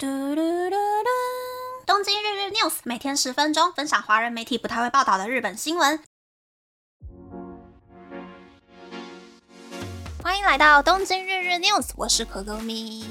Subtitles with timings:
[0.00, 1.08] 嘟嘟嘟嘟！
[1.84, 6.00] 东京日日 news 每天十分钟，分享华人媒体不太会报道的日本新闻。
[10.22, 13.04] 欢迎来到东京日日 news，我是可乐咪。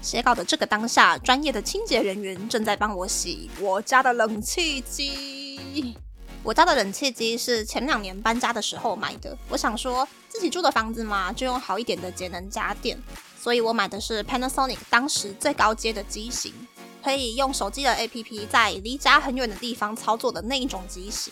[0.00, 5.98] 写稿的这个当下，专业的清洁人员正在帮我洗我家的冷气机。
[6.44, 12.96] 我家的冷气机是前两年搬家的时候买的，我想说自己住的房子嘛，就用好一点的节能家电。
[13.44, 16.54] 所以我买的是 Panasonic 当时最高阶的机型，
[17.02, 21.30] 可以用手机的 APP 在离家很远的地方操作的那一种机型。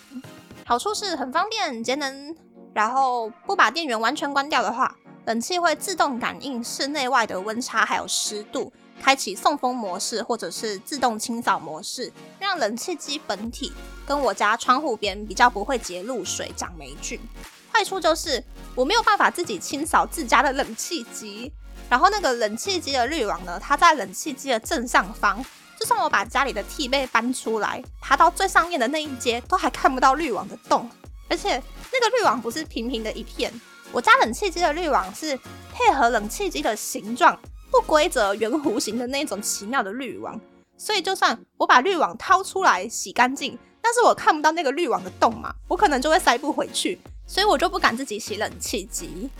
[0.66, 2.36] 好处是很方便、节能，
[2.74, 13.72] 然后不把电源完全关掉的话，冷气会自动感应室内外的温差还有湿度，开启送风模式或者是自动清扫模式，让冷气机本体
[14.06, 17.18] 跟我家窗户边比较不会结露水、长霉菌。
[17.72, 18.42] 坏处就是
[18.74, 21.52] 我没有办法自己清扫自家的冷气机。
[21.88, 25.44] 然后那个冷气机的滤网呢，它在冷气机的正上方。
[25.78, 30.88] 就算我把家里的屉被搬出来，爬到最上面的那一阶，都还看不到滤网的洞。
[31.28, 31.60] 而且
[31.92, 33.52] 那个滤网不是平平的一片，
[33.90, 35.36] 我家冷气机的滤网是
[35.72, 37.38] 配合冷气机的形状
[37.70, 40.38] 不规则圆弧形的那种奇妙的滤网。
[40.78, 47.00] 所以就算我把滤网掏出来洗干净，但是我看不到那个滤网的洞嘛，我可能就会塞不回去。
[47.26, 49.30] 所以我就不敢自己洗冷气机。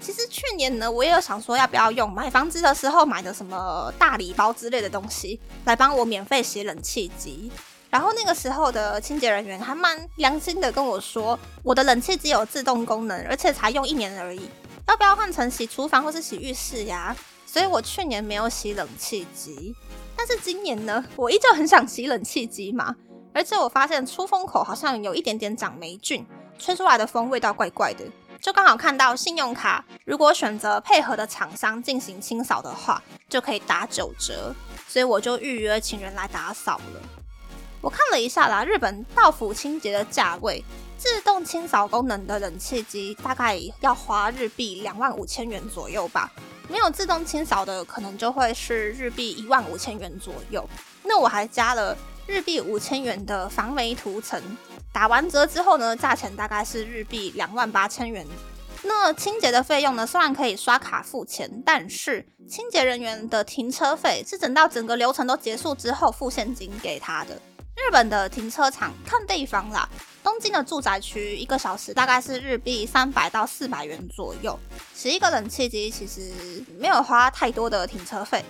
[0.00, 7.50] 其实去年呢，我也有想说要不要用买房子的时候买的什么大礼包之类的东西来帮我免费洗冷气机。
[7.90, 14.50] 然后那个时候的清洁人员还蛮良心的跟我说，我的冷气机有自动功能，而且才用一年而已，
[14.88, 17.16] 要不要换成洗厨房或是洗浴室呀？
[17.46, 19.74] 所以我去年没有洗冷气机。
[20.16, 22.96] 但是今年呢，我依旧很想洗冷气机嘛，
[23.32, 26.26] 而且我发现出风口好像有一点点长霉菌，
[26.64, 28.02] 吹出来的风味道怪怪的。
[28.40, 34.54] 就刚好看到信用卡，如果选择配合的厂商进行清扫的话，就可以打九折，
[34.88, 37.00] 所以我就预约请人来打扫了。
[37.82, 40.64] 我看了一下啦，日本道府清洁的价位，
[40.96, 46.32] 自动清扫功能的冷气机大概要花日币两万五千元左右吧，
[46.66, 50.66] 没有自动清扫的可能就会是日币一万五千元左右。
[51.02, 51.94] 那我还加了
[52.26, 54.40] 日币五千元的防霉涂层。
[54.94, 58.24] 打完折之后呢，价钱大概是日币两万八千元。
[58.84, 67.34] 那清洁的费用呢，虽然可以刷卡付钱，但是清洁人员的停车费是等到整个流程都结束之后付现金给他的。
[67.76, 69.88] 日本的停车场看地方啦，
[70.22, 74.56] 东京的住宅区一个小时大概是日币三百到四百元左右。
[74.94, 78.44] 洗一个冷气机其实没有花太多的停车费。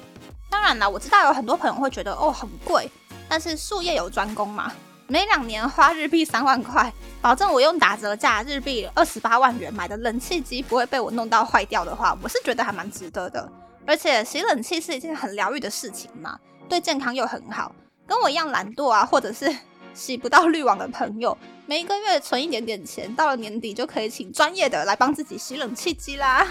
[0.51, 2.91] 当然了，我知道有很多朋友会觉得哦很贵，
[3.31, 4.71] 但是术业有专攻嘛。
[5.07, 13.47] 每两年花日币三万块，保证我用打折价日币二十八万元买的冷气机不会被我弄到坏掉的话，我是觉得还蛮值得的。
[13.87, 16.39] 而且洗冷气是一件很疗愈的事情嘛，
[16.71, 17.75] 对健康又很好。
[18.07, 19.55] 跟我一样懒惰啊，或者是
[19.93, 26.49] 洗不到滤网的朋友，每一个月存一点点钱，到了年底就可以请专业的来帮自己洗冷气机啦。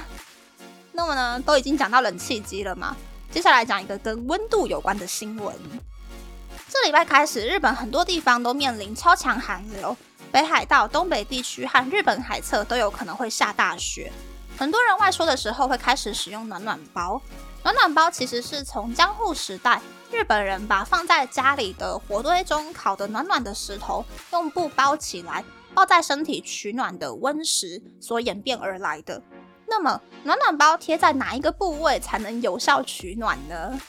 [0.92, 2.96] 那么呢，都已经讲到冷气机了嘛，
[3.32, 5.56] 接下来讲一个跟温度有关的新闻。
[6.74, 9.96] 这礼拜开始，日本很多地方都面临超强寒流，
[10.32, 14.12] 北海道、东北地区和日本海侧都有可能会下大雪。
[14.58, 17.22] 很多人外出的时候会开始使用暖暖包。
[17.62, 19.80] 暖暖包其实是从江户时代
[20.12, 25.46] 日本人把放在家里的火堆中烤的暖暖的石头用布包起来，
[25.76, 29.22] 抱在身体取暖的温石所演变而来的。
[29.68, 33.80] 那么，暖暖包贴在哪一个部位才能有效取暖呢？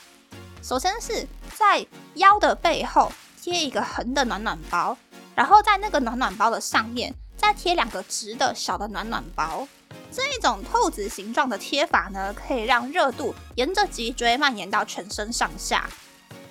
[0.65, 4.97] 首先是在腰的背后贴一个横的暖暖包，
[5.35, 9.69] 然后在那个暖暖包的上面再贴两个直的小的暖暖包。
[10.11, 15.87] 这一种透子形状的贴法呢，可以让热度沿着脊椎蔓延到全身上下。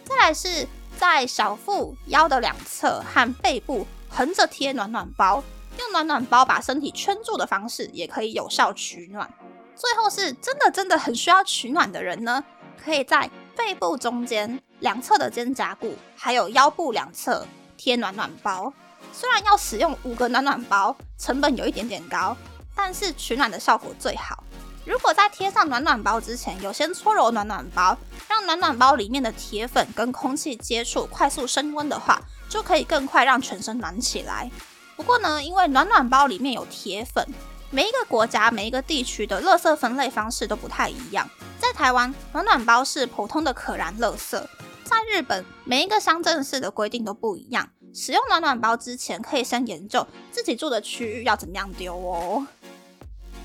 [0.06, 5.44] 再来是在小腹、腰的两侧和背部横着贴暖暖包，
[5.80, 9.28] 用暖暖包把身体圈住的方式也可以有效取暖。
[9.76, 12.44] 最后是真的真的很需要取暖的人呢，
[12.78, 17.46] 可以在背部中间、两侧的肩胛骨，还有腰部两侧
[17.78, 18.72] 贴暖暖包。
[19.12, 22.36] 虽然要使用五个暖暖包，成本有一点点高，
[22.76, 24.44] 但是取暖的效果最好。
[24.86, 27.98] 如果在贴上暖暖包之前，有先搓揉暖暖包，
[28.28, 34.50] 让暖暖包里面的铁粉跟空气接触，快速升温的话，就可以更快让全身暖起来。
[34.96, 37.26] 不过呢，因为暖暖包里面有铁粉。
[37.70, 41.28] 每一个国家、每一个地区的垃圾分类方式都不太一样。
[41.64, 44.38] 在台湾，暖暖包是普通的可燃垃圾；
[44.84, 47.70] 在日本，每一个乡镇市的规定都不一样。
[47.94, 52.46] 使用暖暖包之前，可以先研究自己住的区域要怎么样丢哦。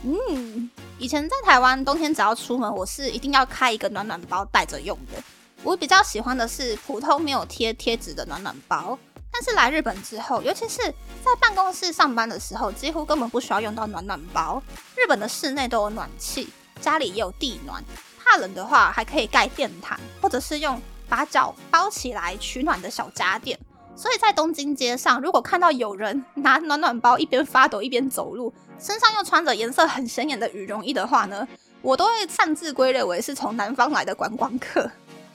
[0.02, 0.68] 嗯，
[0.98, 5.22] 以前在台湾，冬天只要出门，我是一定要开一个暖暖包带着用的。
[5.62, 8.98] 我比较喜欢的是普通没有贴贴纸的暖暖包。
[9.30, 10.82] 但是来日本之后，尤其是
[11.24, 14.60] 在办公室上班的时候，几乎根本不需要用到暖暖包。
[14.96, 16.48] 日本的室内都有暖气，
[16.80, 17.80] 家里也有地暖。
[18.30, 23.58] 怕冷的话，还可以盖电毯，或者是用把脚包起来取暖的小家电。
[23.96, 31.48] 所以在东京街上，如果看到有人拿暖暖包一边发抖一边走路，身上又穿着颜色很显眼的羽绒衣的话呢，
[31.80, 34.88] 我都会擅自归类为是从南方来的观光客。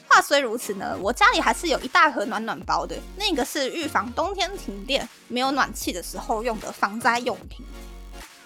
[0.07, 7.65] 话虽如此呢，我家里还是有一大盒暖暖包的，那个是预防冬天停电没有暖气的时候用的防灾用品。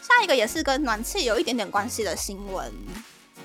[0.01, 2.71] 下一个也是跟暖气有一点点关系的新闻。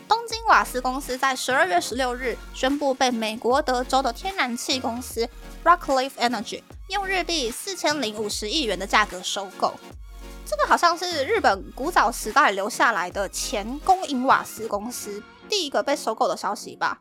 [0.09, 5.29] 东京瓦斯公司在十二月十六日宣布被美国德州的天然气公司
[5.65, 9.75] Rockleaf Energy 用日币四千零五十亿元的价格收购。
[10.45, 16.99] 这个好像是日本古早时代留下来的前公营瓦斯公司第一个被收购的消息吧。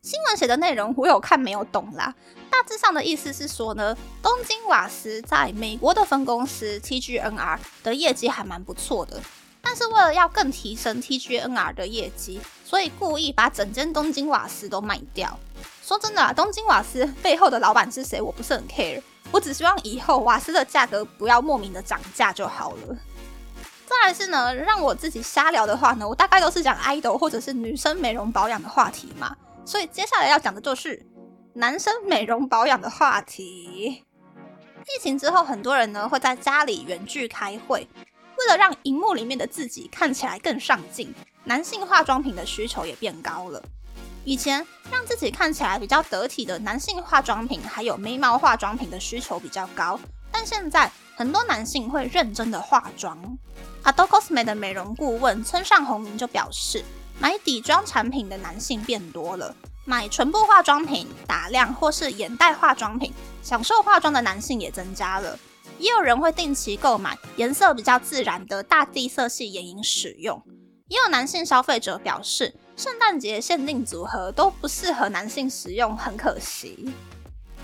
[0.00, 2.14] 新闻写的内容我有看没有懂啦。
[2.50, 9.20] 大致上的意思是说呢，东京瓦斯在美国的分公司 TGNR 的业绩还蛮不错的。
[9.64, 15.36] 但是为了要更提升 TGNR 的业绩，所以故意把整间东京瓦斯都卖掉。
[15.82, 19.02] 说真的啊，东京瓦斯背后的老板是谁，我不是很 care。
[19.32, 22.96] 我只希望以后瓦斯的价格不要莫名的涨价就好了。
[23.86, 29.36] 再来是呢，让我自己瞎聊的话呢，我大概都是讲 idol 或者是女生美容保养的话题嘛。
[29.64, 31.04] 所以接下来要讲的就是
[31.54, 34.04] 男生美容保养的话题。
[34.86, 37.88] 疫情之后，很多人呢会在家里远距开会。
[38.38, 41.14] 为了让荧幕里面的自己看起来更上镜，
[41.44, 43.62] 男性化妆品的需求也变高了。
[44.24, 50.00] 以前让自己看起来比较得体的男性化妆品，还有眉毛化妆品的需求比较高，
[50.32, 53.18] 但现在很多男性会认真的化妆。
[53.84, 56.82] Adocosme 的美容顾问村上宏明就表示，
[57.20, 59.54] 买底妆产品的男性变多了，
[59.84, 65.38] 买唇部化妆品、打亮或是眼袋化妆品，享受化妆的男性也增加了。
[65.78, 70.42] 也有人会定期购买颜色比较自然的大地色系眼影使用。
[70.88, 76.92] 也有男性消费者表示，圣诞节限定组合都不适合男性使用，很可惜。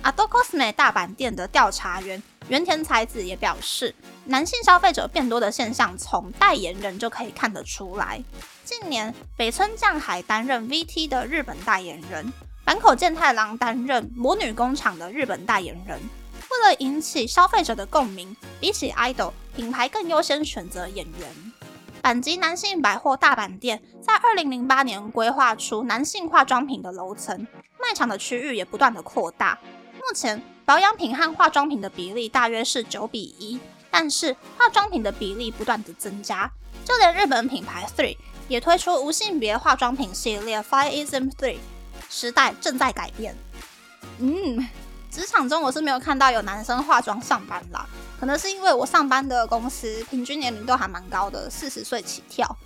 [0.02, 8.24] Adocosme 大阪店的调查员原田才子也表示，男性消费者变多的现象从代言人就可以看得出来。
[8.64, 12.32] 近年，北村匠海担任 VT 的日本代言人，
[12.64, 16.00] 坂口健太郎担任魔女工厂的日本代言人。
[16.60, 21.52] 为了引起消费者的共鸣，比起 idol 品牌更优先选择演员。
[22.02, 27.46] 阪急男性百货大阪店在二零零八年规划出男性化妆品的楼层，
[27.80, 29.58] 卖场的区域也不断的扩大。
[29.94, 33.58] 目前保养品和化妆品的比例大约是九比一，
[33.90, 36.50] 但是化妆品的比例不断的增加。
[36.84, 38.18] 就连日本品牌 Three
[38.48, 41.56] 也推出无性别化妆品系列 Fiveism Three，
[42.10, 43.34] 时代正在改变。
[44.18, 44.68] 嗯。
[45.10, 47.84] 职场中我是没有看到有男生化妆上班啦，
[48.18, 52.56] 可能是因为我上班的公司平均年龄都还蛮高的，四十岁起跳。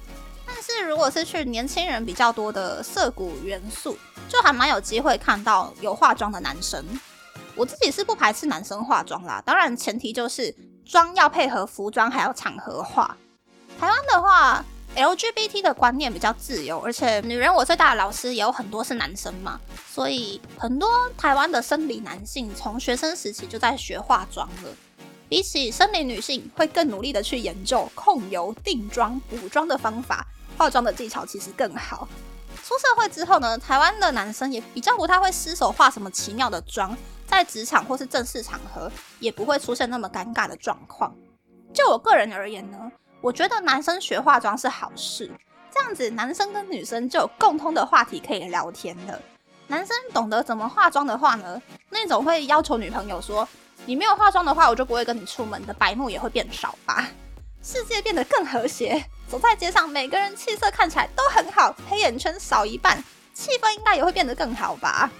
[0.47, 3.97] 但是如果是去年轻人比较多的涩谷元素，
[4.29, 6.85] 就还蛮有机会看到有化妆的男生。
[7.57, 10.55] 我自己是不排斥男生化妆啦，当然前提就是
[10.85, 13.17] 妆要配合服装，还要场合化。
[13.81, 14.65] 台湾的话。
[14.97, 19.61] LGBT 的观念比较自由，而且女人我最大的老师也有很多是男生嘛，
[19.91, 24.71] 所以很多台湾的生理男性从学生时期就在学化妆了。
[25.29, 30.25] 比起生理女性，会更努力的去研究控油、定妆、补妆的方法，
[30.57, 32.09] 化妆的技巧其实更好。
[32.63, 36.97] 出社会之后呢，台湾的男生也比较不太会失手化什么奇妙的妆，
[37.27, 41.13] 在职场或是正式场合也不会出现那么尴尬的状况。
[41.73, 42.93] 就我个人而言呢。
[43.25, 45.31] 我觉得男生学化妆是好事，
[45.73, 49.19] 这样子男生跟女生就有共通的话题可以聊天了。
[49.67, 53.49] 男生懂得怎么化妆的话呢，那种会要求女朋友说
[53.87, 57.09] 你没有化妆的话，我就不会跟你出门的白目也会变少吧。
[57.63, 63.03] 世界变得更和谐，走在街上，每个人气色看起来都很好，黑眼圈少一半，
[63.33, 65.11] 气氛应该也会变得更好吧。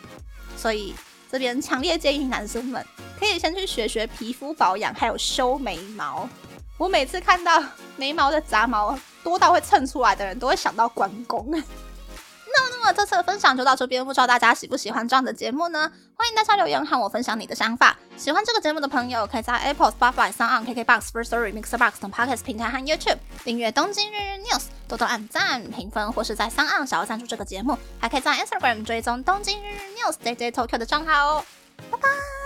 [0.59, 0.95] 所以
[1.33, 2.87] 这边强烈建议男生们
[3.19, 6.29] 可以先去学学皮肤保养，还有修眉毛。
[6.77, 7.63] 我每次看到
[7.97, 11.47] 眉毛的杂毛多到会蹭出来的人，都会想到关公。
[11.51, 15.91] 那么，那么这次的分享就到这边，不知道大家喜不喜欢这样的节目呢？
[16.17, 17.97] 欢迎大家留言和我分享你的想法。
[18.17, 30.79] 喜欢这个节目的朋友，可以在 Apple、Spotify、Sound、KKBox、First Story、Mixbox 等 Podcast 平台和 YouTube 订阅《东京日日 News》，多多按赞、评分，或是在 Sound 小额赞助这个节目，还可以在 Instagram 追踪《东京日日 News》Day Day Tokyo
[30.79, 31.45] 的账号哦。
[31.91, 32.44] 拜拜。